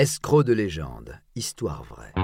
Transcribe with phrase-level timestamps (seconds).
[0.00, 2.14] Escroc de légende, histoire vraie.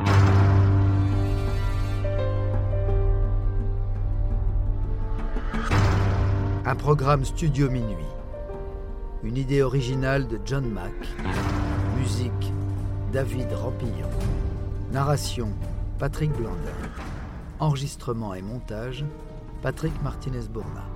[6.64, 8.06] Un programme Studio Minuit.
[9.22, 10.94] Une idée originale de John Mack.
[11.98, 12.50] Musique
[13.12, 14.08] David Rampillon.
[14.90, 15.50] Narration
[15.98, 16.56] Patrick Blandin.
[17.60, 19.04] Enregistrement et montage
[19.60, 20.86] Patrick Martinez-Bourna.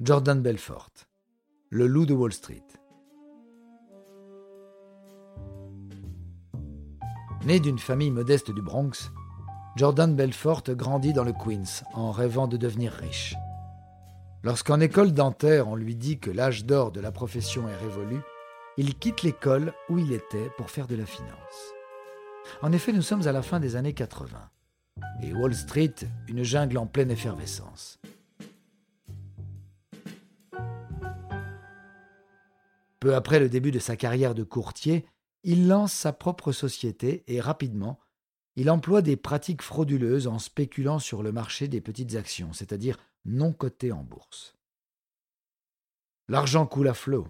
[0.00, 0.90] Jordan Belfort.
[1.70, 2.64] Le loup de Wall Street.
[7.44, 9.12] Né d'une famille modeste du Bronx,
[9.76, 13.36] Jordan Belfort grandit dans le Queens en rêvant de devenir riche.
[14.42, 18.20] Lorsqu'en école dentaire on lui dit que l'âge d'or de la profession est révolu,
[18.76, 21.74] il quitte l'école où il était pour faire de la finance.
[22.62, 24.28] En effet, nous sommes à la fin des années 80
[25.22, 25.94] et Wall Street,
[26.28, 27.98] une jungle en pleine effervescence.
[33.00, 35.06] Peu après le début de sa carrière de courtier,
[35.44, 38.00] il lance sa propre société et rapidement,
[38.56, 43.52] il emploie des pratiques frauduleuses en spéculant sur le marché des petites actions, c'est-à-dire non
[43.52, 44.56] cotées en bourse.
[46.28, 47.28] L'argent coule à flot.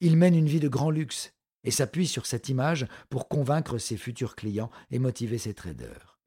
[0.00, 1.32] Il mène une vie de grand luxe
[1.64, 6.20] et s'appuie sur cette image pour convaincre ses futurs clients et motiver ses traders.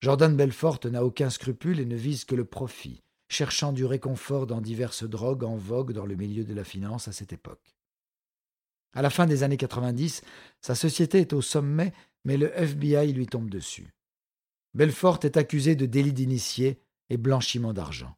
[0.00, 4.60] Jordan Belfort n'a aucun scrupule et ne vise que le profit, cherchant du réconfort dans
[4.60, 7.75] diverses drogues en vogue dans le milieu de la finance à cette époque.
[8.96, 10.22] À la fin des années 90,
[10.62, 11.92] sa société est au sommet,
[12.24, 13.92] mais le FBI lui tombe dessus.
[14.72, 16.80] Belfort est accusé de délit d'initié
[17.10, 18.16] et blanchiment d'argent.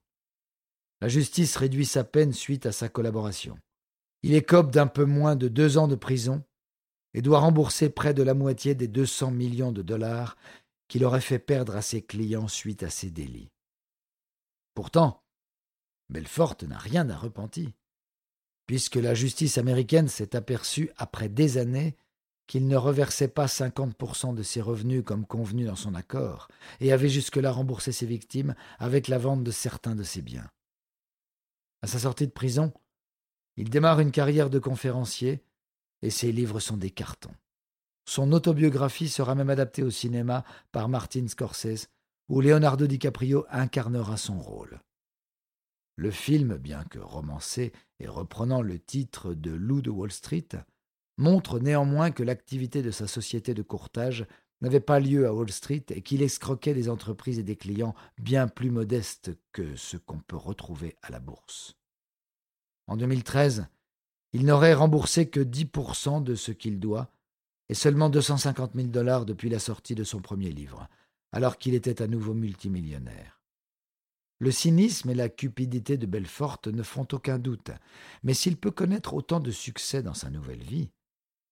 [1.00, 3.58] La justice réduit sa peine suite à sa collaboration.
[4.22, 6.44] Il écope d'un peu moins de deux ans de prison
[7.12, 10.36] et doit rembourser près de la moitié des 200 millions de dollars
[10.86, 13.50] qu'il aurait fait perdre à ses clients suite à ses délits.
[14.74, 15.24] Pourtant,
[16.08, 17.68] Belfort n'a rien à repentir
[18.69, 21.97] puisque la justice américaine s'est aperçue après des années
[22.47, 26.48] qu'il ne reversait pas 50% de ses revenus comme convenu dans son accord,
[26.80, 30.48] et avait jusque-là remboursé ses victimes avec la vente de certains de ses biens.
[31.80, 32.73] À sa sortie de prison,
[33.56, 35.42] il démarre une carrière de conférencier,
[36.02, 37.35] et ses livres sont des cartons.
[38.05, 41.89] Son autobiographie sera même adaptée au cinéma par Martin Scorsese,
[42.29, 44.79] où Leonardo DiCaprio incarnera son rôle.
[45.98, 50.47] Le film, bien que romancé et reprenant le titre de Loup de Wall Street,
[51.17, 54.25] montre néanmoins que l'activité de sa société de courtage
[54.61, 58.47] n'avait pas lieu à Wall Street et qu'il escroquait des entreprises et des clients bien
[58.47, 61.77] plus modestes que ce qu'on peut retrouver à la bourse.
[62.86, 63.67] En 2013,
[64.33, 67.11] il n'aurait remboursé que 10% de ce qu'il doit
[67.69, 70.89] et seulement 250 000 dollars depuis la sortie de son premier livre,
[71.33, 73.37] alors qu'il était à nouveau multimillionnaire.
[74.40, 77.70] Le cynisme et la cupidité de Belfort ne font aucun doute,
[78.22, 80.90] mais s'il peut connaître autant de succès dans sa nouvelle vie,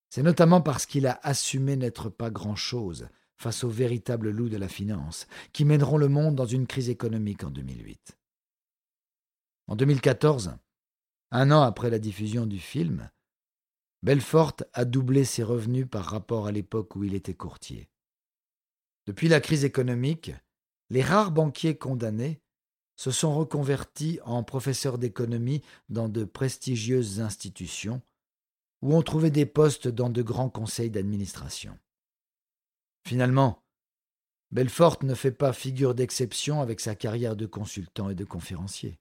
[0.08, 4.68] c'est notamment parce qu'il a assumé n'être pas grand-chose face aux véritables loups de la
[4.68, 8.16] finance, qui mèneront le monde dans une crise économique en 2008.
[9.66, 10.56] En 2014,
[11.32, 13.10] un an après la diffusion du film,
[14.02, 17.90] Belfort a doublé ses revenus par rapport à l'époque où il était courtier.
[19.06, 20.30] Depuis la crise économique,
[20.88, 22.40] les rares banquiers condamnés
[22.96, 28.02] se sont reconvertis en professeurs d'économie dans de prestigieuses institutions,
[28.82, 31.78] ou ont trouvé des postes dans de grands conseils d'administration.
[33.06, 33.62] Finalement,
[34.50, 38.98] Belfort ne fait pas figure d'exception avec sa carrière de consultant et de conférencier.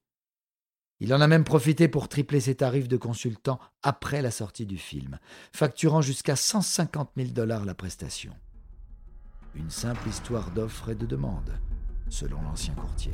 [1.00, 4.78] Il en a même profité pour tripler ses tarifs de consultant après la sortie du
[4.78, 5.20] film,
[5.52, 8.34] facturant jusqu'à 150 000 dollars la prestation.
[9.56, 11.60] Une simple histoire d'offre et de demande,
[12.10, 13.14] selon l'ancien courtier.